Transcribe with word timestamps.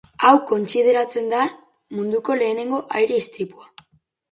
Hau 0.27 0.29
kontsideratzen 0.51 1.29
da 1.35 1.43
munduko 1.99 2.39
lehenengo 2.41 2.83
aire 3.03 3.23
istripua. 3.23 3.73